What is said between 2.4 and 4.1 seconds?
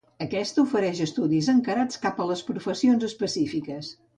professions específiques.